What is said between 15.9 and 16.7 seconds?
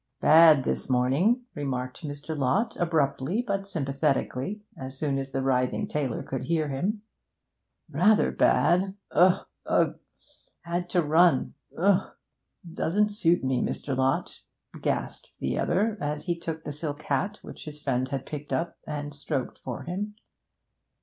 as he took